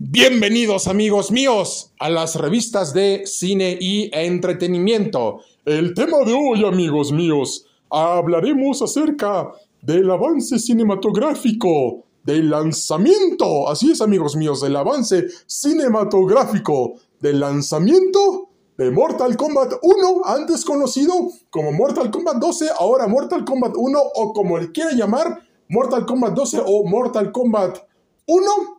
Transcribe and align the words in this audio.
Bienvenidos 0.00 0.86
amigos 0.86 1.32
míos 1.32 1.92
a 1.98 2.08
las 2.08 2.36
revistas 2.36 2.94
de 2.94 3.26
cine 3.26 3.76
y 3.80 4.08
entretenimiento. 4.16 5.40
El 5.64 5.92
tema 5.92 6.18
de 6.18 6.34
hoy 6.34 6.64
amigos 6.64 7.10
míos, 7.10 7.66
hablaremos 7.90 8.80
acerca 8.80 9.50
del 9.82 10.08
avance 10.08 10.60
cinematográfico, 10.60 12.04
del 12.22 12.48
lanzamiento, 12.48 13.68
así 13.68 13.90
es 13.90 14.00
amigos 14.00 14.36
míos, 14.36 14.60
del 14.60 14.76
avance 14.76 15.24
cinematográfico, 15.46 16.92
del 17.18 17.40
lanzamiento 17.40 18.50
de 18.76 18.92
Mortal 18.92 19.36
Kombat 19.36 19.72
1, 19.82 20.20
antes 20.26 20.64
conocido 20.64 21.12
como 21.50 21.72
Mortal 21.72 22.12
Kombat 22.12 22.36
12, 22.36 22.68
ahora 22.78 23.08
Mortal 23.08 23.44
Kombat 23.44 23.72
1 23.76 23.98
o 24.14 24.32
como 24.32 24.58
le 24.58 24.70
quiera 24.70 24.92
llamar, 24.92 25.40
Mortal 25.68 26.06
Kombat 26.06 26.34
12 26.34 26.62
o 26.64 26.84
Mortal 26.84 27.32
Kombat 27.32 27.78
1 28.26 28.77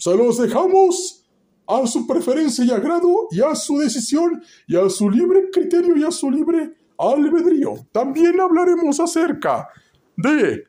se 0.00 0.16
los 0.16 0.38
dejamos 0.38 1.26
a 1.66 1.86
su 1.86 2.06
preferencia 2.06 2.64
y 2.64 2.70
agrado 2.70 3.28
y 3.30 3.42
a 3.42 3.54
su 3.54 3.78
decisión 3.78 4.42
y 4.66 4.74
a 4.74 4.88
su 4.88 5.10
libre 5.10 5.50
criterio 5.52 5.94
y 5.94 6.04
a 6.04 6.10
su 6.10 6.30
libre 6.30 6.74
albedrío. 6.96 7.74
También 7.92 8.40
hablaremos 8.40 8.98
acerca 8.98 9.68
de 10.16 10.64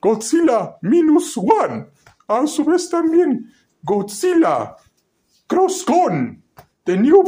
Godzilla 0.00 0.78
Minus 0.80 1.36
One. 1.36 1.88
A 2.28 2.46
su 2.46 2.64
vez 2.64 2.88
también 2.88 3.52
Godzilla 3.82 4.74
CrossCon, 5.46 6.42
The 6.84 6.96
New 6.96 7.22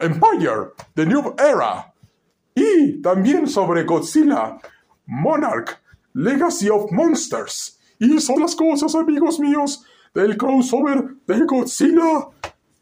Empire, 0.00 0.72
The 0.94 1.06
New 1.06 1.36
Era. 1.38 1.94
Y 2.56 3.00
también 3.02 3.46
sobre 3.46 3.84
Godzilla 3.84 4.58
Monarch, 5.06 5.80
Legacy 6.14 6.70
of 6.70 6.90
Monsters. 6.90 7.78
Y 8.00 8.18
son 8.18 8.40
las 8.40 8.56
cosas, 8.56 8.96
amigos 8.96 9.38
míos, 9.38 9.84
del 10.16 10.38
crossover 10.38 11.04
de 11.26 11.40
Godzilla 11.40 12.26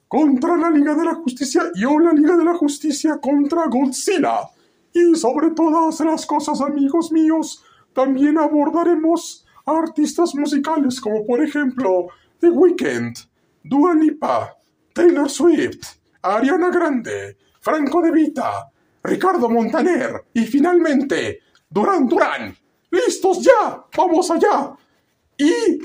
contra 0.06 0.56
la 0.56 0.70
Liga 0.70 0.94
de 0.94 1.04
la 1.04 1.14
Justicia 1.16 1.64
y 1.74 1.84
o 1.84 1.98
la 1.98 2.12
Liga 2.12 2.36
de 2.36 2.44
la 2.44 2.54
Justicia 2.54 3.18
contra 3.20 3.66
Godzilla. 3.66 4.48
Y 4.92 5.16
sobre 5.16 5.50
todas 5.50 5.98
las 5.98 6.24
cosas, 6.26 6.60
amigos 6.60 7.10
míos, 7.10 7.64
también 7.92 8.38
abordaremos 8.38 9.44
artistas 9.66 10.32
musicales 10.36 11.00
como 11.00 11.26
por 11.26 11.42
ejemplo 11.42 12.06
The 12.38 12.50
Weeknd, 12.50 13.16
Dua 13.64 13.94
Lipa, 13.94 14.56
Taylor 14.92 15.28
Swift, 15.28 15.96
Ariana 16.22 16.70
Grande, 16.70 17.36
Franco 17.60 18.00
De 18.00 18.12
Vita, 18.12 18.70
Ricardo 19.02 19.48
Montaner 19.48 20.24
y 20.32 20.42
finalmente 20.44 21.40
Duran 21.68 22.06
Duran. 22.06 22.56
¡Listos 22.90 23.42
ya! 23.42 23.84
¡Vamos 23.96 24.30
allá! 24.30 24.76
Y 25.36 25.80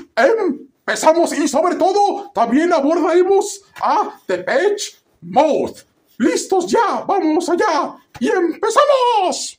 empezamos 0.90 1.32
y 1.38 1.46
sobre 1.46 1.76
todo 1.76 2.32
también 2.34 2.72
abordaremos 2.72 3.62
a 3.80 4.20
The 4.26 4.38
Page 4.38 4.96
Mode. 5.20 5.74
¡Listos 6.18 6.66
ya! 6.66 7.04
¡Vamos 7.06 7.48
allá! 7.48 7.96
¡Y 8.18 8.28
empezamos! 8.28 9.56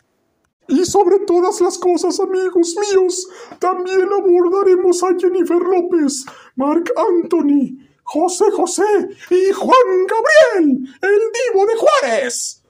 Y 0.67 0.85
sobre 0.85 1.19
todas 1.19 1.61
las 1.61 1.77
cosas, 1.77 2.19
amigos 2.19 2.75
míos, 2.75 3.27
también 3.59 4.09
abordaremos 4.11 5.01
a 5.03 5.07
Jennifer 5.17 5.57
López, 5.57 6.25
Mark 6.55 6.91
Anthony, 6.95 7.77
José 8.03 8.51
José 8.51 8.83
y 9.29 9.51
Juan 9.53 10.07
Gabriel, 10.07 10.95
el 11.01 11.19
divo 11.53 11.65
de 11.65 11.75
Juárez. 11.77 12.61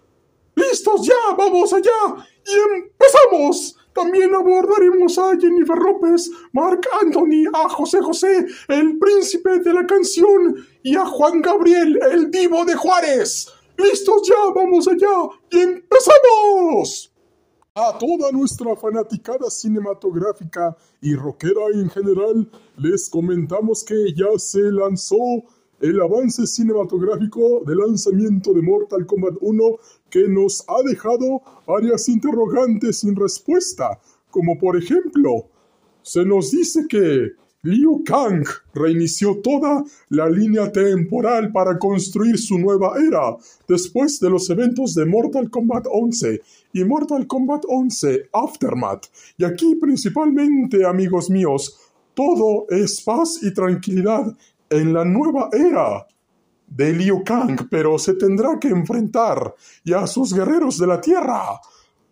¡Listos 0.55 1.07
ya! 1.07 1.35
¡Vamos 1.35 1.73
allá! 1.73 2.27
¡Y 2.45 2.77
empezamos! 2.77 3.75
También 3.93 4.33
abordaremos 4.33 5.17
a 5.17 5.37
Jennifer 5.37 5.77
López, 5.77 6.31
Mark 6.53 6.81
Anthony, 7.01 7.49
a 7.53 7.67
José 7.69 8.01
José, 8.01 8.45
el 8.67 8.97
príncipe 8.97 9.59
de 9.59 9.73
la 9.73 9.85
canción, 9.85 10.55
y 10.83 10.95
a 10.95 11.05
Juan 11.05 11.41
Gabriel, 11.41 11.99
el 12.11 12.31
divo 12.31 12.63
de 12.65 12.75
Juárez. 12.75 13.47
¡Listos 13.77 14.27
ya! 14.27 14.53
¡Vamos 14.55 14.87
allá! 14.87 15.29
¡Y 15.51 15.59
empezamos! 15.59 17.11
A 17.73 17.97
toda 17.97 18.31
nuestra 18.31 18.75
fanaticada 18.75 19.49
cinematográfica 19.49 20.75
y 20.99 21.15
rockera 21.15 21.67
en 21.73 21.89
general, 21.89 22.51
les 22.77 23.09
comentamos 23.09 23.83
que 23.83 24.13
ya 24.13 24.37
se 24.37 24.59
lanzó 24.71 25.15
el 25.81 25.99
avance 25.99 26.45
cinematográfico 26.45 27.63
del 27.65 27.79
lanzamiento 27.79 28.53
de 28.53 28.61
Mortal 28.61 29.05
Kombat 29.05 29.35
1 29.41 29.63
que 30.09 30.27
nos 30.27 30.63
ha 30.67 30.81
dejado 30.87 31.41
varias 31.65 32.07
interrogantes 32.07 32.99
sin 32.99 33.15
respuesta, 33.15 33.99
como 34.29 34.57
por 34.57 34.77
ejemplo, 34.77 35.47
se 36.03 36.23
nos 36.23 36.51
dice 36.51 36.85
que 36.87 37.31
Liu 37.63 38.03
Kang 38.03 38.43
reinició 38.73 39.39
toda 39.41 39.83
la 40.09 40.27
línea 40.27 40.71
temporal 40.71 41.51
para 41.51 41.77
construir 41.77 42.39
su 42.39 42.57
nueva 42.57 42.95
era 42.97 43.37
después 43.67 44.19
de 44.19 44.31
los 44.31 44.49
eventos 44.49 44.95
de 44.95 45.05
Mortal 45.05 45.51
Kombat 45.51 45.85
11 45.91 46.41
y 46.73 46.83
Mortal 46.83 47.27
Kombat 47.27 47.63
11 47.67 48.29
Aftermath. 48.33 49.05
Y 49.37 49.43
aquí 49.43 49.75
principalmente, 49.75 50.83
amigos 50.85 51.29
míos, 51.29 51.77
todo 52.15 52.65
es 52.69 52.99
paz 53.01 53.39
y 53.43 53.53
tranquilidad 53.53 54.35
en 54.71 54.93
la 54.93 55.03
nueva 55.03 55.49
era 55.51 56.07
de 56.65 56.93
Liu 56.93 57.23
Kang, 57.23 57.67
pero 57.69 57.99
se 57.99 58.13
tendrá 58.13 58.57
que 58.57 58.69
enfrentar 58.69 59.53
y 59.83 59.93
a 59.93 60.07
sus 60.07 60.33
guerreros 60.33 60.77
de 60.77 60.87
la 60.87 61.01
Tierra, 61.01 61.59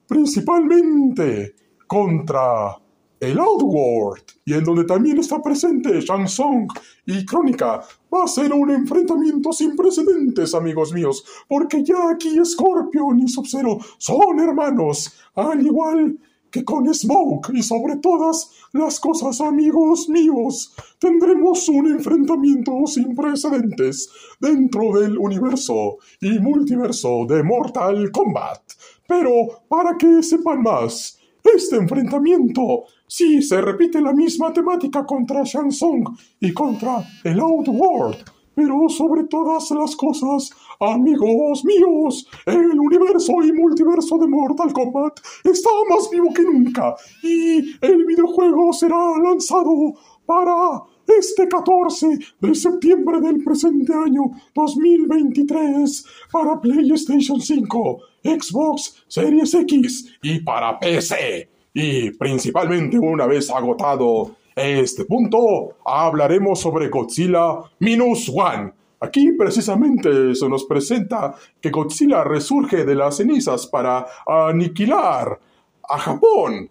principalmente 0.05 1.55
contra 1.87 2.77
el 3.19 3.39
Outworld, 3.39 4.23
y 4.45 4.53
en 4.53 4.63
donde 4.63 4.83
también 4.83 5.17
está 5.19 5.41
presente 5.41 6.01
Shang 6.01 6.25
Tsung 6.25 6.67
y 7.05 7.25
Crónica. 7.25 7.81
Va 8.13 8.23
a 8.23 8.27
ser 8.27 8.51
un 8.53 8.69
enfrentamiento 8.69 9.53
sin 9.53 9.75
precedentes, 9.75 10.53
amigos 10.53 10.93
míos, 10.93 11.23
porque 11.47 11.83
ya 11.83 12.09
aquí 12.09 12.37
Scorpion 12.43 13.19
y 13.19 13.27
Sub-Zero 13.27 13.77
son 13.97 14.39
hermanos, 14.39 15.17
al 15.35 15.65
igual 15.65 16.17
que 16.51 16.63
con 16.63 16.91
Smoke 16.93 17.51
y 17.53 17.63
sobre 17.63 17.97
todas 17.97 18.51
las 18.73 18.99
cosas, 18.99 19.41
amigos 19.41 20.09
míos, 20.09 20.73
tendremos 20.99 21.67
un 21.69 21.87
enfrentamiento 21.87 22.71
sin 22.85 23.15
precedentes 23.15 24.09
dentro 24.39 24.99
del 24.99 25.17
universo 25.17 25.97
y 26.21 26.39
multiverso 26.39 27.25
de 27.27 27.43
Mortal 27.43 28.11
Kombat. 28.11 28.61
Pero, 29.07 29.63
para 29.67 29.97
que 29.97 30.21
sepan 30.21 30.61
más, 30.61 31.19
este 31.43 31.77
enfrentamiento 31.77 32.83
sí 33.07 33.41
se 33.41 33.59
repite 33.59 34.01
la 34.01 34.13
misma 34.13 34.53
temática 34.53 35.05
contra 35.05 35.43
Shang 35.43 35.69
Tsung 35.69 36.07
y 36.39 36.53
contra 36.53 37.03
el 37.23 37.39
Outworld, 37.39 38.17
pero 38.59 38.89
sobre 38.89 39.23
todas 39.23 39.71
las 39.71 39.95
cosas 39.95 40.51
Amigos 40.81 41.65
míos, 41.65 42.25
el 42.45 42.79
universo 42.79 43.33
y 43.43 43.51
multiverso 43.51 44.17
de 44.17 44.27
Mortal 44.27 44.71
Kombat 44.71 45.19
está 45.43 45.69
más 45.89 46.09
vivo 46.09 46.33
que 46.33 46.43
nunca 46.43 46.95
y 47.21 47.75
el 47.81 48.05
videojuego 48.05 48.71
será 48.71 49.17
lanzado 49.21 49.93
para 50.25 50.81
este 51.05 51.49
14 51.49 52.17
de 52.39 52.55
septiembre 52.55 53.19
del 53.19 53.43
presente 53.43 53.93
año 53.93 54.31
2023 54.55 56.05
para 56.31 56.61
PlayStation 56.61 57.41
5, 57.41 57.99
Xbox 58.23 59.03
Series 59.09 59.53
X 59.53 60.17
y 60.21 60.39
para 60.39 60.79
PC. 60.79 61.49
Y 61.73 62.11
principalmente 62.11 62.97
una 62.97 63.27
vez 63.27 63.49
agotado 63.49 64.38
este 64.59 65.05
punto, 65.05 65.77
hablaremos 65.85 66.59
sobre 66.59 66.89
Godzilla 66.89 67.59
Minus 67.79 68.29
One. 68.29 68.73
Aquí 68.99 69.31
precisamente 69.31 70.35
se 70.35 70.49
nos 70.49 70.65
presenta 70.65 71.33
que 71.61 71.69
Godzilla 71.69 72.23
resurge 72.23 72.83
de 72.83 72.95
las 72.95 73.17
cenizas 73.17 73.67
para 73.67 74.05
aniquilar 74.27 75.39
a 75.87 75.97
Japón, 75.97 76.69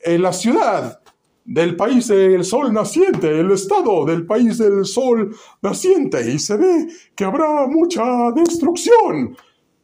en 0.00 0.22
la 0.22 0.32
ciudad 0.32 1.00
del 1.44 1.76
país 1.76 2.08
del 2.08 2.44
sol 2.44 2.72
naciente, 2.72 3.38
el 3.38 3.52
estado 3.52 4.04
del 4.04 4.26
país 4.26 4.58
del 4.58 4.84
sol 4.84 5.34
naciente, 5.62 6.30
y 6.30 6.38
se 6.38 6.56
ve 6.56 6.88
que 7.14 7.24
habrá 7.24 7.66
mucha 7.68 8.32
destrucción, 8.32 9.36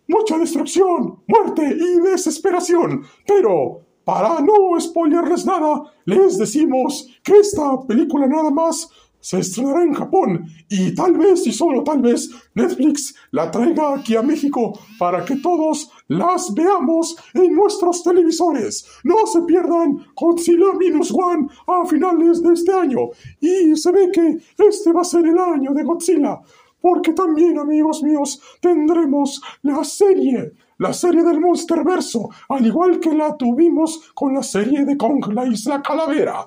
mucha 0.08 0.38
destrucción, 0.38 1.22
muerte 1.26 1.62
y 1.62 2.00
desesperación, 2.00 3.04
pero 3.26 3.82
para 4.08 4.40
no 4.40 4.80
spoilerles 4.80 5.44
nada, 5.44 5.82
les 6.06 6.38
decimos 6.38 7.06
que 7.22 7.40
esta 7.40 7.78
película 7.86 8.26
nada 8.26 8.50
más 8.50 8.88
se 9.20 9.40
estrenará 9.40 9.82
en 9.82 9.92
Japón 9.92 10.46
y 10.66 10.94
tal 10.94 11.18
vez 11.18 11.46
y 11.46 11.52
solo 11.52 11.84
tal 11.84 12.00
vez 12.00 12.30
Netflix 12.54 13.14
la 13.32 13.50
traiga 13.50 13.96
aquí 13.96 14.16
a 14.16 14.22
México 14.22 14.72
para 14.98 15.26
que 15.26 15.36
todos 15.36 15.90
las 16.06 16.54
veamos 16.54 17.18
en 17.34 17.54
nuestros 17.54 18.02
televisores. 18.02 18.86
No 19.04 19.26
se 19.26 19.42
pierdan 19.42 20.06
Godzilla 20.16 20.72
Minus 20.78 21.12
One 21.12 21.46
a 21.66 21.84
finales 21.84 22.42
de 22.42 22.54
este 22.54 22.72
año 22.72 23.10
y 23.42 23.76
se 23.76 23.92
ve 23.92 24.10
que 24.10 24.38
este 24.56 24.90
va 24.90 25.02
a 25.02 25.04
ser 25.04 25.26
el 25.26 25.38
año 25.38 25.74
de 25.74 25.84
Godzilla 25.84 26.40
porque 26.80 27.12
también 27.12 27.58
amigos 27.58 28.02
míos 28.02 28.40
tendremos 28.62 29.42
la 29.60 29.84
serie 29.84 30.54
la 30.78 30.92
serie 30.92 31.22
del 31.22 31.40
Monsterverso, 31.40 32.30
al 32.48 32.66
igual 32.66 33.00
que 33.00 33.12
la 33.12 33.36
tuvimos 33.36 34.10
con 34.14 34.34
la 34.34 34.42
serie 34.42 34.84
de 34.84 34.96
Kong, 34.96 35.32
la 35.32 35.46
Isla 35.46 35.82
Calavera. 35.82 36.46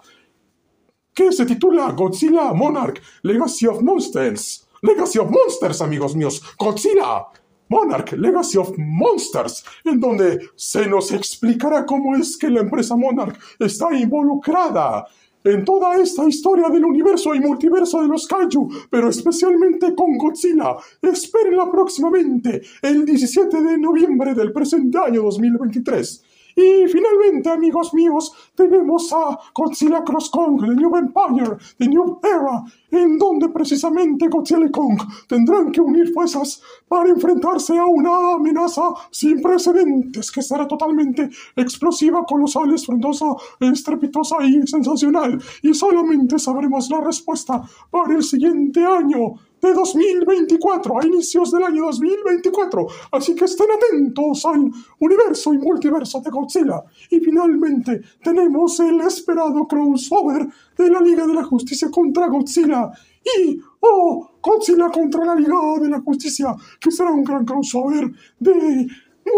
que 1.14 1.32
se 1.34 1.46
titula 1.46 1.92
Godzilla 1.92 2.54
Monarch 2.54 3.02
Legacy 3.24 3.68
of 3.68 3.82
Monsters. 3.82 4.66
Legacy 4.82 5.20
of 5.20 5.30
Monsters, 5.30 5.82
amigos 5.82 6.16
míos. 6.16 6.42
Godzilla 6.58 7.28
Monarch 7.68 8.14
Legacy 8.14 8.58
of 8.58 8.72
Monsters, 8.78 9.64
en 9.84 10.00
donde 10.00 10.40
se 10.56 10.88
nos 10.88 11.12
explicará 11.12 11.86
cómo 11.86 12.16
es 12.16 12.38
que 12.38 12.50
la 12.50 12.62
empresa 12.62 12.96
Monarch 12.96 13.38
está 13.60 13.94
involucrada 13.94 15.06
en 15.44 15.66
toda 15.66 15.96
esta 15.96 16.28
historia 16.28 16.70
del 16.70 16.86
universo 16.86 17.34
y 17.36 17.40
multiverso 17.40 18.02
de 18.02 18.08
los 18.08 18.28
kaiju, 18.28 18.70
pero 18.90 19.10
especialmente 19.10 19.94
con 19.96 20.18
Godzilla. 20.18 20.76
Espérenla 21.02 21.72
próximamente, 21.72 22.62
el 22.82 23.06
17 23.06 23.62
de 23.62 23.78
noviembre 23.78 24.34
del 24.34 24.52
presente 24.52 24.98
año 24.98 25.24
2023. 25.24 26.24
Y 26.56 26.88
finalmente, 26.88 27.50
amigos 27.50 27.94
míos, 27.94 28.32
tenemos 28.56 29.12
a 29.14 29.38
Godzilla 29.54 30.04
Cross 30.04 30.30
Kong, 30.30 30.62
The 30.62 30.76
New 30.76 30.96
Empire, 30.96 31.58
The 31.78 31.88
New 31.88 32.20
Era, 32.24 32.64
en 32.92 33.18
donde 33.18 33.50
precisamente 33.50 34.28
Godzilla 34.28 34.66
y 34.66 34.72
Kong 34.72 35.00
tendrán 35.28 35.72
que 35.72 35.82
unir 35.82 36.12
fuerzas 36.14 36.62
para 36.88 37.10
enfrentarse 37.10 37.78
a 37.78 37.86
una 37.86 38.34
amenaza 38.34 38.82
sin 39.12 39.42
precedentes 39.42 40.32
que 40.32 40.42
será 40.42 40.68
totalmente 40.68 41.30
explosiva, 41.56 42.26
colosal, 42.26 42.78
frondosa, 42.80 43.26
estrepitosa 43.60 44.38
y 44.44 44.66
sensacional. 44.68 45.42
Y 45.62 45.74
solamente 45.74 46.40
sabremos 46.40 46.90
la 46.90 47.02
respuesta 47.02 47.64
para 47.90 48.14
el 48.14 48.24
siguiente 48.24 48.84
año 48.86 49.36
de 49.62 49.74
2024, 49.74 51.00
a 51.00 51.06
inicios 51.06 51.52
del 51.52 51.64
año 51.64 51.86
2024. 51.86 52.88
Así 53.12 53.36
que 53.36 53.46
estén 53.46 53.68
atentos 53.72 54.46
al 54.46 54.72
universo 55.00 55.54
y 55.54 55.60
multiverso 55.60 56.22
de 56.22 56.32
Godzilla. 56.32 56.84
Y 57.10 57.20
finalmente 57.20 58.02
tenemos 58.24 58.80
el 58.80 59.02
esperado 59.02 59.68
crossover 59.68 60.48
de 60.78 60.90
la 60.90 61.00
Liga 61.00 61.28
de 61.28 61.34
la 61.34 61.44
Justicia 61.44 61.90
contra 61.92 62.28
Godzilla. 62.28 62.92
Y, 63.38 63.62
oh, 63.82 64.32
Godzilla 64.42 64.90
contra 64.90 65.26
la 65.26 65.36
Liga 65.36 65.58
de 65.80 65.90
la 65.90 66.02
Justicia, 66.02 66.56
que 66.80 66.92
será 66.92 67.12
un 67.12 67.24
gran 67.24 67.46
crossover 67.46 68.12
de 68.40 68.88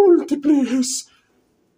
múltiples 0.07 1.09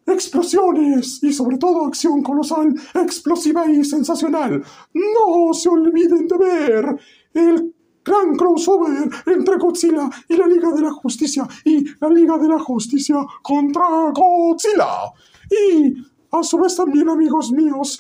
explosiones 0.06 1.24
y 1.24 1.34
sobre 1.34 1.58
todo 1.58 1.86
acción 1.86 2.22
colosal, 2.22 2.76
explosiva 2.94 3.66
y 3.66 3.84
sensacional. 3.84 4.64
No 4.94 5.54
se 5.54 5.70
olviden 5.70 6.28
de 6.28 6.38
ver 6.38 7.00
el 7.34 7.75
gran 8.06 8.36
crossover 8.36 9.10
entre 9.25 9.57
Godzilla 9.57 10.10
y 10.30 10.38
la 10.38 10.48
Liga 10.48 10.72
de 10.72 10.81
la 10.81 10.92
Justicia 10.92 11.48
y 11.66 11.84
la 12.00 12.10
Liga 12.10 12.38
de 12.38 12.48
la 12.48 12.60
Justicia 12.60 13.18
contra 13.42 14.12
Godzilla. 14.12 15.12
Y 15.50 15.96
a 16.31 16.44
su 16.44 16.57
vez 16.60 16.75
también, 16.75 17.10
amigos 17.10 17.52
míos, 17.52 18.00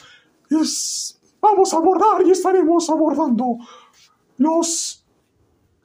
es, 0.49 1.19
vamos 1.41 1.73
a 1.73 1.77
abordar 1.77 2.25
y 2.25 2.31
estaremos 2.31 2.89
abordando 2.89 3.57
los 4.37 5.03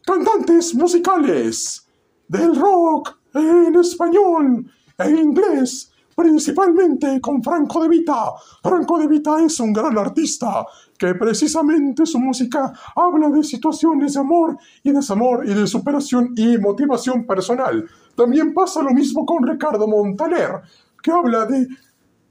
cantantes 0.05 0.75
musicales 0.75 1.87
del 2.28 2.55
rock 2.55 3.16
en 3.34 3.75
español 3.76 4.70
e 4.99 5.11
inglés 5.11 5.89
principalmente 6.20 7.19
con 7.19 7.43
Franco 7.43 7.82
de 7.82 7.88
Vita. 7.88 8.34
Franco 8.62 8.99
de 8.99 9.08
Vita 9.08 9.43
es 9.43 9.58
un 9.58 9.72
gran 9.72 9.96
artista 9.96 10.67
que 10.99 11.14
precisamente 11.14 12.05
su 12.05 12.19
música 12.19 12.75
habla 12.94 13.31
de 13.31 13.43
situaciones 13.43 14.12
de 14.12 14.20
amor 14.20 14.58
y 14.82 14.93
desamor 14.93 15.49
y 15.49 15.55
de 15.55 15.67
superación 15.67 16.34
y 16.37 16.58
motivación 16.58 17.26
personal. 17.26 17.88
También 18.14 18.52
pasa 18.52 18.82
lo 18.82 18.90
mismo 18.90 19.25
con 19.25 19.49
Ricardo 19.49 19.88
Montaner, 19.88 20.61
que 21.02 21.11
habla 21.11 21.46
de 21.46 21.67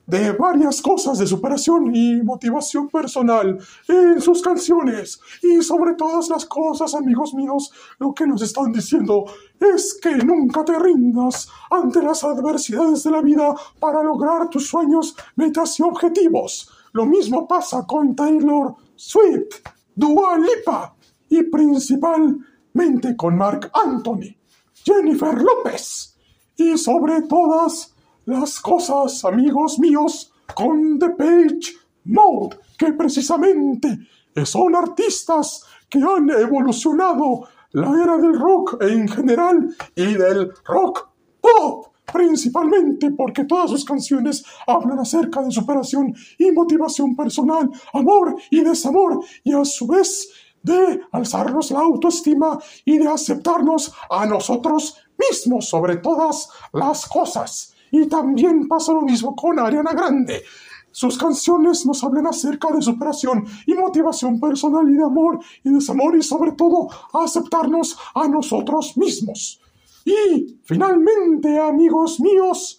de 0.09 0.31
varias 0.31 0.81
cosas 0.81 1.19
de 1.19 1.27
superación 1.27 1.95
y 1.95 2.21
motivación 2.23 2.89
personal 2.89 3.59
en 3.87 4.19
sus 4.19 4.41
canciones. 4.41 5.19
Y 5.43 5.61
sobre 5.61 5.93
todas 5.93 6.29
las 6.29 6.45
cosas, 6.45 6.95
amigos 6.95 7.35
míos, 7.35 7.71
lo 7.99 8.13
que 8.13 8.25
nos 8.25 8.41
están 8.41 8.71
diciendo 8.71 9.25
es 9.59 9.99
que 10.01 10.15
nunca 10.17 10.65
te 10.65 10.79
rindas 10.79 11.47
ante 11.69 12.01
las 12.01 12.23
adversidades 12.23 13.03
de 13.03 13.11
la 13.11 13.21
vida 13.21 13.53
para 13.79 14.01
lograr 14.01 14.49
tus 14.49 14.67
sueños, 14.67 15.15
metas 15.35 15.79
y 15.79 15.83
objetivos. 15.83 16.71
Lo 16.93 17.05
mismo 17.05 17.47
pasa 17.47 17.85
con 17.85 18.15
Taylor 18.15 18.73
Swift, 18.95 19.61
Dua 19.95 20.39
Lipa 20.39 20.95
y 21.29 21.43
principalmente 21.43 23.15
con 23.15 23.37
Mark 23.37 23.69
Anthony, 23.73 24.35
Jennifer 24.83 25.39
López 25.39 26.17
y 26.55 26.77
sobre 26.79 27.21
todas 27.21 27.93
las 28.29 28.59
cosas, 28.59 29.25
amigos 29.25 29.79
míos, 29.79 30.31
con 30.53 30.99
The 30.99 31.09
Page 31.09 31.73
Mode, 32.05 32.57
que 32.77 32.93
precisamente 32.93 33.97
son 34.45 34.75
artistas 34.75 35.63
que 35.89 35.99
han 35.99 36.29
evolucionado 36.29 37.47
la 37.71 37.91
era 38.01 38.17
del 38.17 38.39
rock 38.39 38.81
en 38.81 39.07
general 39.07 39.75
y 39.95 40.13
del 40.13 40.51
rock 40.65 41.09
pop 41.41 41.87
principalmente 42.11 43.11
porque 43.11 43.45
todas 43.45 43.69
sus 43.69 43.85
canciones 43.85 44.43
hablan 44.65 44.97
acerca 44.97 45.43
de 45.43 45.51
superación 45.51 46.15
y 46.39 46.51
motivación 46.51 47.15
personal, 47.15 47.69
amor 47.93 48.35
y 48.49 48.61
desamor, 48.61 49.23
y 49.43 49.53
a 49.53 49.63
su 49.63 49.85
vez 49.85 50.27
de 50.63 51.01
alzarnos 51.11 51.69
la 51.69 51.81
autoestima 51.81 52.57
y 52.83 52.97
de 52.97 53.07
aceptarnos 53.07 53.93
a 54.09 54.25
nosotros 54.25 54.97
mismos 55.29 55.69
sobre 55.69 55.97
todas 55.97 56.49
las 56.73 57.07
cosas. 57.07 57.75
Y 57.91 58.07
también 58.07 58.67
pasa 58.67 58.93
lo 58.93 59.01
mismo 59.01 59.35
con 59.35 59.59
Ariana 59.59 59.93
Grande. 59.93 60.43
Sus 60.91 61.17
canciones 61.17 61.85
nos 61.85 62.03
hablan 62.03 62.27
acerca 62.27 62.71
de 62.71 62.81
superación 62.81 63.45
y 63.65 63.73
motivación 63.73 64.39
personal 64.39 64.89
y 64.89 64.95
de 64.95 65.03
amor 65.03 65.39
y 65.63 65.69
desamor 65.69 66.17
y 66.17 66.23
sobre 66.23 66.53
todo 66.53 66.87
aceptarnos 67.13 67.97
a 68.15 68.27
nosotros 68.27 68.97
mismos. 68.97 69.61
Y 70.03 70.59
finalmente, 70.63 71.59
amigos 71.59 72.19
míos, 72.19 72.78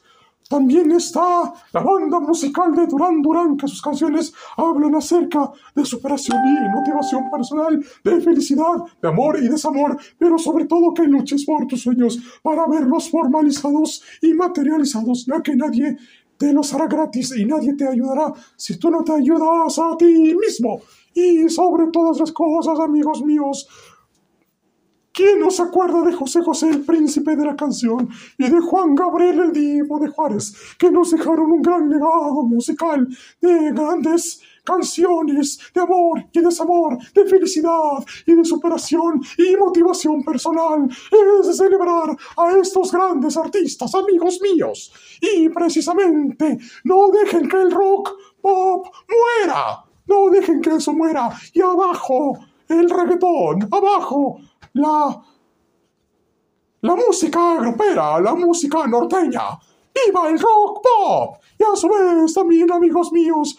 también 0.50 0.90
está 0.90 1.54
la 1.72 1.80
banda 1.80 2.18
musical 2.18 2.74
de 2.74 2.88
Duran 2.88 3.22
Duran, 3.22 3.56
que 3.56 3.68
sus 3.68 3.80
canciones 3.80 4.32
hablan 4.56 4.96
acerca 4.96 5.48
de 5.76 5.84
superación 5.84 6.38
y 6.44 6.76
motivación 6.76 7.30
personal, 7.30 7.80
de 8.02 8.20
felicidad, 8.20 8.82
de 9.00 9.08
amor 9.08 9.38
y 9.40 9.46
desamor, 9.46 9.96
pero 10.18 10.38
sobre 10.38 10.64
todo 10.64 10.92
que 10.92 11.04
luches 11.04 11.44
por 11.44 11.68
tus 11.68 11.82
sueños 11.82 12.18
para 12.42 12.66
verlos 12.66 13.08
formalizados 13.10 14.02
y 14.20 14.34
materializados, 14.34 15.24
ya 15.24 15.40
que 15.40 15.54
nadie 15.54 15.96
te 16.36 16.52
los 16.52 16.74
hará 16.74 16.88
gratis 16.88 17.32
y 17.36 17.44
nadie 17.44 17.74
te 17.74 17.86
ayudará 17.86 18.32
si 18.56 18.76
tú 18.76 18.90
no 18.90 19.04
te 19.04 19.12
ayudas 19.12 19.78
a 19.78 19.96
ti 19.96 20.34
mismo. 20.34 20.80
Y 21.14 21.48
sobre 21.48 21.92
todas 21.92 22.18
las 22.18 22.32
cosas, 22.32 22.80
amigos 22.80 23.22
míos, 23.22 23.68
¿Quién 25.12 25.40
no 25.40 25.50
se 25.50 25.62
acuerda 25.62 26.02
de 26.02 26.12
José 26.12 26.40
José, 26.42 26.70
el 26.70 26.84
príncipe 26.84 27.34
de 27.34 27.44
la 27.44 27.56
canción, 27.56 28.08
y 28.38 28.48
de 28.48 28.60
Juan 28.60 28.94
Gabriel, 28.94 29.40
el 29.40 29.52
divo 29.52 29.98
de 29.98 30.08
Juárez, 30.08 30.54
que 30.78 30.90
nos 30.90 31.10
dejaron 31.10 31.50
un 31.50 31.62
gran 31.62 31.90
legado 31.90 32.42
musical 32.44 33.08
de 33.40 33.72
grandes 33.72 34.40
canciones 34.62 35.58
de 35.74 35.80
amor 35.80 36.24
y 36.32 36.40
desamor, 36.40 36.98
de 37.12 37.26
felicidad 37.26 38.04
y 38.24 38.34
de 38.34 38.44
superación 38.44 39.20
y 39.36 39.56
motivación 39.56 40.22
personal. 40.22 40.88
Es 40.88 41.46
de 41.48 41.54
celebrar 41.54 42.16
a 42.36 42.56
estos 42.58 42.92
grandes 42.92 43.36
artistas, 43.36 43.94
amigos 43.94 44.38
míos. 44.40 44.92
Y 45.20 45.48
precisamente, 45.48 46.58
no 46.84 47.08
dejen 47.08 47.48
que 47.48 47.56
el 47.56 47.72
rock 47.72 48.12
pop 48.40 48.86
muera. 49.08 49.84
No 50.06 50.30
dejen 50.30 50.60
que 50.60 50.76
eso 50.76 50.92
muera. 50.92 51.30
Y 51.52 51.60
abajo, 51.60 52.38
el 52.68 52.88
reggaetón. 52.88 53.68
Abajo, 53.70 54.40
la, 54.74 55.22
la 56.80 56.96
música 56.96 57.56
grupera, 57.56 58.20
la 58.20 58.34
música 58.34 58.86
norteña. 58.86 59.58
¡Viva 59.94 60.28
el 60.28 60.38
rock 60.38 60.82
pop! 60.82 61.36
Y 61.58 61.62
a 61.64 61.76
su 61.76 61.88
vez 61.88 62.32
también, 62.32 62.70
amigos 62.72 63.12
míos, 63.12 63.56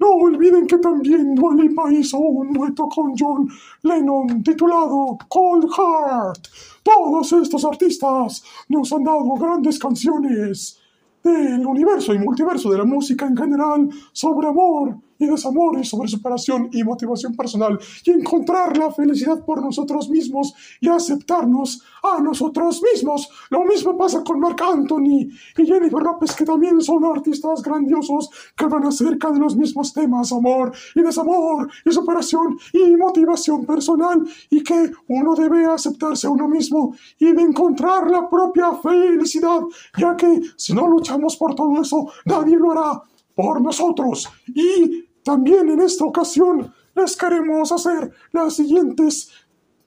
no 0.00 0.12
olviden 0.12 0.66
que 0.66 0.78
también 0.78 1.34
Lipa 1.34 1.92
hizo 1.92 2.18
un 2.18 2.54
dueto 2.54 2.88
con 2.88 3.12
John 3.18 3.46
Lennon 3.82 4.42
titulado 4.42 5.18
Cold 5.28 5.68
Heart. 5.70 6.48
Todos 6.82 7.30
estos 7.34 7.64
artistas 7.66 8.42
nos 8.68 8.90
han 8.94 9.04
dado 9.04 9.34
grandes 9.34 9.78
canciones 9.78 10.80
del 11.22 11.66
universo 11.66 12.14
y 12.14 12.18
multiverso 12.18 12.70
de 12.70 12.78
la 12.78 12.84
música 12.84 13.26
en 13.26 13.36
general 13.36 13.90
sobre 14.12 14.48
amor, 14.48 14.96
y 15.20 15.26
desamor 15.26 15.78
y 15.78 15.84
sobre 15.84 16.08
superación 16.08 16.68
y 16.72 16.82
motivación 16.82 17.36
personal 17.36 17.78
y 18.04 18.10
encontrar 18.10 18.76
la 18.76 18.90
felicidad 18.90 19.44
por 19.44 19.62
nosotros 19.62 20.08
mismos 20.10 20.54
y 20.80 20.88
aceptarnos 20.88 21.82
a 22.02 22.20
nosotros 22.20 22.82
mismos. 22.82 23.28
Lo 23.50 23.64
mismo 23.64 23.96
pasa 23.96 24.24
con 24.24 24.40
Marc 24.40 24.60
Anthony 24.62 25.28
y 25.56 25.66
Jennifer 25.66 26.02
López 26.02 26.34
que 26.34 26.44
también 26.44 26.80
son 26.80 27.04
artistas 27.04 27.62
grandiosos 27.62 28.30
que 28.56 28.66
van 28.66 28.86
acerca 28.86 29.30
de 29.30 29.38
los 29.38 29.54
mismos 29.56 29.92
temas, 29.92 30.32
amor 30.32 30.72
y 30.94 31.02
desamor 31.02 31.70
y 31.84 31.92
superación 31.92 32.58
y 32.72 32.96
motivación 32.96 33.66
personal 33.66 34.26
y 34.48 34.62
que 34.64 34.90
uno 35.08 35.34
debe 35.34 35.66
aceptarse 35.66 36.26
a 36.26 36.30
uno 36.30 36.48
mismo 36.48 36.94
y 37.18 37.32
de 37.32 37.42
encontrar 37.42 38.10
la 38.10 38.28
propia 38.28 38.72
felicidad, 38.72 39.60
ya 39.98 40.16
que 40.16 40.40
si 40.56 40.72
no 40.72 40.88
luchamos 40.88 41.36
por 41.36 41.54
todo 41.54 41.80
eso, 41.80 42.10
nadie 42.24 42.56
lo 42.56 42.72
hará 42.72 43.02
por 43.34 43.60
nosotros. 43.60 44.28
Y 44.46 45.09
También 45.22 45.70
en 45.70 45.80
esta 45.80 46.04
ocasión 46.04 46.72
les 46.94 47.16
queremos 47.16 47.70
hacer 47.72 48.10
las 48.32 48.54
siguientes 48.54 49.30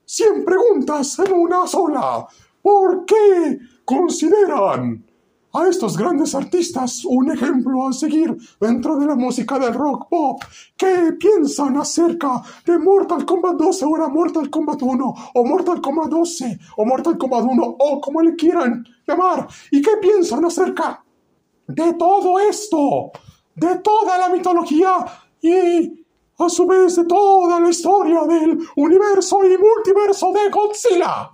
100 0.06 0.46
preguntas 0.46 1.18
en 1.20 1.34
una 1.34 1.66
sola. 1.68 2.28
¿Por 2.62 3.06
qué 3.06 3.60
consideran 3.84 5.06
a 5.56 5.68
estos 5.68 5.98
grandes 5.98 6.34
artistas 6.34 7.04
un 7.06 7.32
ejemplo 7.32 7.88
a 7.88 7.94
seguir 7.94 8.36
dentro 8.60 8.96
de 8.98 9.06
la 9.06 9.16
música 9.16 9.60
del 9.60 9.74
rock 9.74 10.08
pop? 10.10 10.42
¿Qué 10.78 11.14
piensan 11.20 11.78
acerca 11.78 12.42
de 12.66 12.80
Mortal 12.80 13.26
Kombat 13.26 13.56
12 13.56 13.86
o 13.86 13.96
era 13.96 14.08
Mortal 14.08 14.50
Kombat 14.50 14.82
1 14.82 15.14
o 15.34 15.46
Mortal 15.46 15.82
Kombat 15.82 16.10
12 16.10 16.60
o 16.78 16.86
Mortal 16.86 17.18
Kombat 17.18 17.44
1 17.44 17.76
o 17.80 18.02
como 18.02 18.22
le 18.22 18.36
quieran 18.36 18.86
llamar? 19.08 19.48
¿Y 19.72 19.82
qué 19.82 19.98
piensan 20.02 20.46
acerca 20.46 21.04
de 21.68 21.94
todo 21.94 22.40
esto? 22.40 23.12
De 23.56 23.76
toda 23.80 24.18
la 24.18 24.30
mitología 24.30 25.06
y 25.44 26.06
a 26.40 26.50
su 26.50 26.66
vez 26.66 26.96
de 26.96 27.06
toda 27.06 27.60
la 27.60 27.70
historia 27.70 28.24
del 28.24 28.58
universo 28.78 29.40
y 29.44 29.58
multiverso 29.58 30.32
de 30.32 30.50
Godzilla. 30.50 31.32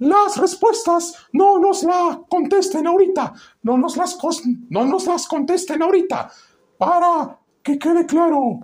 Las 0.00 0.36
respuestas 0.36 1.14
no 1.32 1.58
nos 1.58 1.82
las 1.84 2.18
contesten 2.28 2.86
ahorita, 2.86 3.32
no 3.62 3.78
nos 3.78 3.96
las, 3.96 4.18
no 4.68 4.84
nos 4.84 5.06
las 5.06 5.26
contesten 5.26 5.82
ahorita, 5.82 6.30
para 6.76 7.38
que 7.62 7.78
quede 7.78 8.04
claro. 8.04 8.60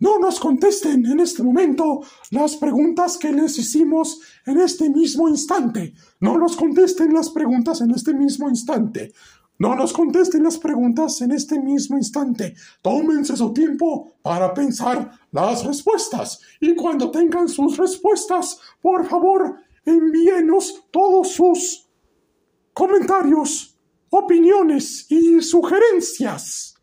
No 0.00 0.18
nos 0.18 0.40
contesten 0.40 1.04
en 1.04 1.20
este 1.20 1.42
momento 1.42 2.00
las 2.30 2.56
preguntas 2.56 3.18
que 3.18 3.32
les 3.32 3.58
hicimos 3.58 4.20
en 4.46 4.58
este 4.58 4.88
mismo 4.88 5.28
instante. 5.28 5.92
No 6.20 6.38
nos 6.38 6.56
contesten 6.56 7.12
las 7.12 7.28
preguntas 7.28 7.82
en 7.82 7.90
este 7.90 8.14
mismo 8.14 8.48
instante. 8.48 9.12
No 9.60 9.76
nos 9.76 9.92
contesten 9.92 10.42
las 10.42 10.56
preguntas 10.56 11.20
en 11.20 11.32
este 11.32 11.60
mismo 11.60 11.98
instante. 11.98 12.54
Tómense 12.80 13.36
su 13.36 13.52
tiempo 13.52 14.14
para 14.22 14.54
pensar 14.54 15.10
las 15.32 15.66
respuestas. 15.66 16.40
Y 16.60 16.74
cuando 16.74 17.10
tengan 17.10 17.46
sus 17.46 17.76
respuestas, 17.76 18.58
por 18.80 19.06
favor, 19.06 19.56
envíenos 19.84 20.86
todos 20.90 21.32
sus 21.32 21.86
comentarios, 22.72 23.76
opiniones 24.08 25.04
y 25.10 25.42
sugerencias 25.42 26.74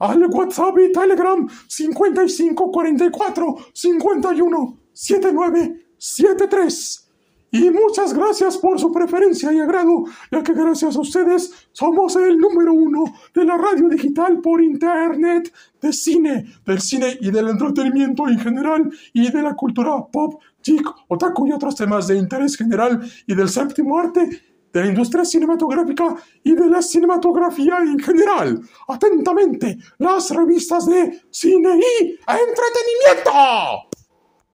al 0.00 0.26
WhatsApp 0.26 0.76
y 0.80 0.90
Telegram 0.90 1.48
5544 1.68 3.56
51 3.72 4.80
7973. 4.92 7.03
Y 7.54 7.70
muchas 7.70 8.12
gracias 8.12 8.58
por 8.58 8.80
su 8.80 8.90
preferencia 8.90 9.52
y 9.52 9.60
agrado, 9.60 10.06
ya 10.32 10.42
que 10.42 10.54
gracias 10.54 10.96
a 10.96 11.00
ustedes 11.00 11.68
somos 11.70 12.16
el 12.16 12.36
número 12.36 12.72
uno 12.72 13.04
de 13.32 13.44
la 13.44 13.56
radio 13.56 13.88
digital 13.88 14.40
por 14.40 14.60
internet, 14.60 15.54
de 15.80 15.92
cine, 15.92 16.46
del 16.66 16.80
cine 16.80 17.16
y 17.20 17.30
del 17.30 17.50
entretenimiento 17.50 18.26
en 18.26 18.40
general, 18.40 18.90
y 19.12 19.30
de 19.30 19.40
la 19.40 19.54
cultura 19.54 20.04
pop, 20.10 20.42
geek, 20.64 20.84
otaku 21.06 21.46
y 21.46 21.52
otros 21.52 21.76
temas 21.76 22.08
de 22.08 22.16
interés 22.16 22.56
general, 22.56 23.00
y 23.24 23.36
del 23.36 23.48
séptimo 23.48 24.00
arte, 24.00 24.28
de 24.72 24.80
la 24.80 24.88
industria 24.88 25.24
cinematográfica 25.24 26.16
y 26.42 26.56
de 26.56 26.66
la 26.68 26.82
cinematografía 26.82 27.78
en 27.78 28.00
general. 28.00 28.60
Atentamente, 28.88 29.78
las 29.98 30.28
revistas 30.30 30.86
de 30.86 31.22
cine 31.30 31.78
y 31.78 32.18
entretenimiento. 32.26 33.94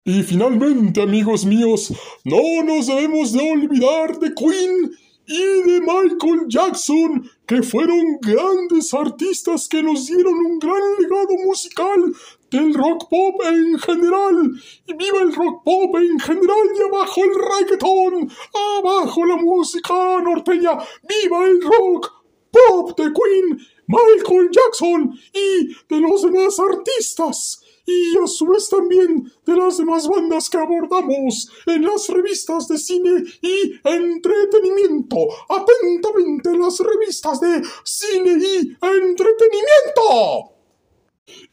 Y 0.09 0.23
finalmente, 0.23 1.03
amigos 1.03 1.45
míos, 1.45 1.93
no 2.23 2.63
nos 2.63 2.87
debemos 2.87 3.33
de 3.33 3.41
olvidar 3.41 4.17
de 4.21 4.33
Queen 4.37 4.97
y 5.27 5.63
de 5.69 5.81
Michael 5.81 6.47
Jackson, 6.47 7.29
que 7.45 7.61
fueron 7.61 8.19
grandes 8.21 8.95
artistas 8.95 9.67
que 9.67 9.83
nos 9.83 10.07
dieron 10.07 10.33
un 10.33 10.61
gran 10.61 10.81
legado 11.01 11.35
musical 11.45 12.15
del 12.53 12.73
rock 12.75 13.09
pop 13.11 13.35
en 13.47 13.77
general. 13.81 14.53
Y 14.87 14.95
viva 14.95 15.23
el 15.23 15.35
rock 15.35 15.65
pop 15.65 15.97
en 15.97 16.21
general 16.21 16.67
y 16.79 16.83
abajo 16.83 17.25
el 17.25 17.35
reggaeton, 17.35 18.31
abajo 18.79 19.27
la 19.27 19.37
música 19.39 20.21
norteña, 20.23 20.79
viva 21.03 21.47
el 21.47 21.61
rock 21.61 22.13
pop 22.53 22.97
de 22.97 23.13
Queen, 23.13 23.59
Michael 23.89 24.51
Jackson 24.53 25.19
y 25.35 25.75
de 25.89 26.01
los 26.01 26.23
demás 26.23 26.57
artistas 26.61 27.66
y 27.87 28.19
a 28.19 28.26
su 28.26 28.47
vez 28.47 28.69
también 28.69 29.33
de 29.47 29.57
las 29.57 29.78
demás 29.78 30.09
bandas 30.09 30.50
que 30.50 30.59
abordamos 30.59 31.49
en 31.66 31.85
las 31.85 32.09
revistas 32.09 32.66
de 32.69 32.78
cine 32.78 33.23
y 33.40 33.75
entretenimiento. 33.85 35.16
Atentamente 35.49 36.59
las 36.59 36.81
revistas 36.81 37.40
de 37.40 37.62
cine 37.85 38.33
y 38.33 38.76
entretenimiento. 38.83 40.52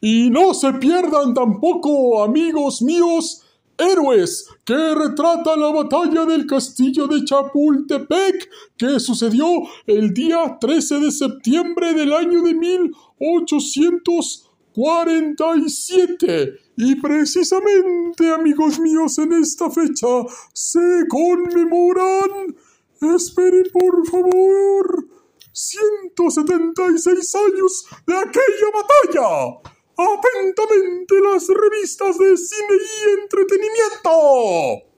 Y 0.00 0.30
no 0.30 0.54
se 0.54 0.72
pierdan 0.74 1.34
tampoco, 1.34 2.22
amigos 2.22 2.82
míos, 2.82 3.42
Héroes, 3.76 4.46
que 4.64 4.94
retrata 4.94 5.56
la 5.56 5.72
batalla 5.72 6.24
del 6.24 6.46
castillo 6.46 7.08
de 7.08 7.24
Chapultepec, 7.24 8.48
que 8.76 9.00
sucedió 9.00 9.48
el 9.86 10.14
día 10.14 10.58
13 10.60 11.00
de 11.00 11.10
septiembre 11.10 11.92
del 11.94 12.12
año 12.12 12.42
de 12.42 12.54
1800 12.54 14.48
47. 14.74 16.58
Y 16.76 16.96
precisamente, 16.96 18.28
amigos 18.28 18.80
míos, 18.80 19.16
en 19.18 19.32
esta 19.34 19.70
fecha 19.70 20.08
se 20.52 21.04
conmemoran, 21.08 22.56
esperen 23.00 23.64
por 23.72 24.04
favor, 24.08 25.06
176 25.52 27.34
años 27.36 27.86
de 28.06 28.14
aquella 28.16 28.70
batalla. 28.74 29.60
Atentamente 29.96 31.20
las 31.22 31.46
revistas 31.46 32.18
de 32.18 32.36
cine 32.36 32.76
y 32.82 33.20
entretenimiento. 33.22 34.90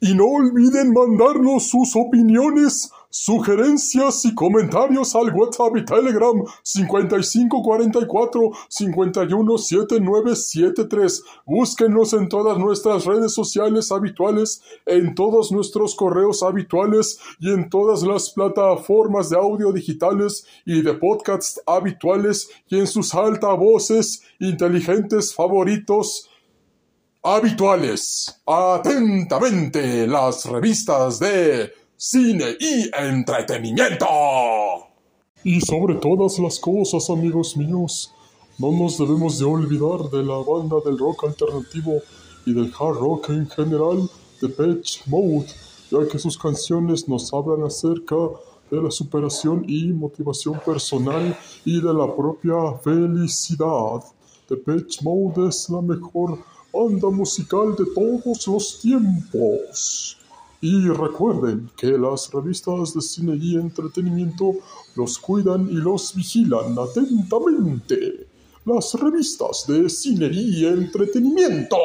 Y 0.00 0.14
no 0.14 0.26
olviden 0.26 0.92
mandarnos 0.92 1.68
sus 1.68 1.96
opiniones 1.96 2.92
Sugerencias 3.14 4.24
y 4.24 4.34
comentarios 4.34 5.14
al 5.14 5.34
WhatsApp 5.34 5.76
y 5.76 5.84
Telegram 5.84 6.42
5544 6.62 8.52
517973. 8.70 11.22
Búsquenos 11.44 12.14
en 12.14 12.30
todas 12.30 12.56
nuestras 12.56 13.04
redes 13.04 13.34
sociales 13.34 13.92
habituales, 13.92 14.62
en 14.86 15.14
todos 15.14 15.52
nuestros 15.52 15.94
correos 15.94 16.42
habituales 16.42 17.18
y 17.38 17.50
en 17.50 17.68
todas 17.68 18.02
las 18.02 18.30
plataformas 18.30 19.28
de 19.28 19.36
audio 19.36 19.72
digitales 19.72 20.46
y 20.64 20.80
de 20.80 20.94
podcasts 20.94 21.60
habituales 21.66 22.48
y 22.66 22.78
en 22.78 22.86
sus 22.86 23.14
altavoces 23.14 24.22
inteligentes 24.40 25.34
favoritos 25.34 26.30
habituales. 27.22 28.40
Atentamente 28.46 30.06
las 30.06 30.46
revistas 30.46 31.18
de 31.18 31.81
cine 32.04 32.56
y 32.58 32.90
entretenimiento. 32.92 34.08
Y 35.44 35.60
sobre 35.60 35.94
todas 35.94 36.36
las 36.40 36.58
cosas, 36.58 37.08
amigos 37.08 37.56
míos, 37.56 38.12
no 38.58 38.72
nos 38.72 38.98
debemos 38.98 39.38
de 39.38 39.44
olvidar 39.44 40.10
de 40.10 40.24
la 40.24 40.38
banda 40.38 40.78
del 40.84 40.98
rock 40.98 41.26
alternativo 41.28 42.00
y 42.44 42.54
del 42.54 42.72
hard 42.76 42.96
rock 42.96 43.28
en 43.30 43.48
general, 43.48 44.10
de 44.40 44.48
Pitch 44.48 45.06
Mode, 45.06 45.46
ya 45.92 46.08
que 46.10 46.18
sus 46.18 46.36
canciones 46.36 47.06
nos 47.06 47.32
hablan 47.32 47.62
acerca 47.62 48.16
de 48.68 48.82
la 48.82 48.90
superación 48.90 49.64
y 49.68 49.92
motivación 49.92 50.58
personal 50.66 51.38
y 51.64 51.80
de 51.80 51.94
la 51.94 52.12
propia 52.16 52.78
felicidad. 52.82 54.02
The 54.48 54.56
Pitch 54.56 55.02
Mode 55.02 55.48
es 55.48 55.70
la 55.70 55.80
mejor 55.80 56.40
banda 56.72 57.10
musical 57.10 57.76
de 57.76 57.84
todos 57.94 58.44
los 58.48 58.80
tiempos. 58.80 60.18
Y 60.64 60.86
recuerden 60.86 61.68
que 61.76 61.98
las 61.98 62.30
revistas 62.32 62.94
de 62.94 63.00
cine 63.00 63.36
y 63.36 63.56
entretenimiento 63.56 64.52
los 64.94 65.18
cuidan 65.18 65.68
y 65.68 65.74
los 65.74 66.14
vigilan 66.14 66.78
atentamente. 66.78 68.28
Las 68.64 68.94
revistas 68.94 69.64
de 69.66 69.90
cine 69.90 70.30
y 70.32 70.64
entretenimiento. 70.64 71.76